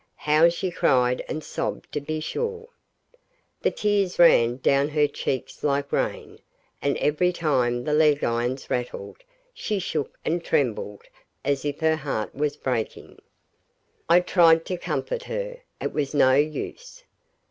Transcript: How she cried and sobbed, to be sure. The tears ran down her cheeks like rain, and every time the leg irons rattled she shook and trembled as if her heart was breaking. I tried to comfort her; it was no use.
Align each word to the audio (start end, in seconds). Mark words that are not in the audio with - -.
How 0.25 0.49
she 0.49 0.71
cried 0.71 1.23
and 1.29 1.43
sobbed, 1.43 1.91
to 1.91 2.01
be 2.01 2.19
sure. 2.21 2.69
The 3.61 3.69
tears 3.69 4.17
ran 4.17 4.57
down 4.57 4.89
her 4.89 5.05
cheeks 5.07 5.63
like 5.63 5.91
rain, 5.91 6.39
and 6.81 6.97
every 6.97 7.31
time 7.31 7.83
the 7.83 7.93
leg 7.93 8.23
irons 8.23 8.67
rattled 8.71 9.17
she 9.53 9.77
shook 9.77 10.17
and 10.25 10.43
trembled 10.43 11.03
as 11.45 11.65
if 11.65 11.81
her 11.81 11.97
heart 11.97 12.33
was 12.33 12.57
breaking. 12.57 13.21
I 14.09 14.21
tried 14.21 14.65
to 14.65 14.77
comfort 14.77 15.21
her; 15.25 15.57
it 15.79 15.93
was 15.93 16.15
no 16.15 16.33
use. 16.33 17.03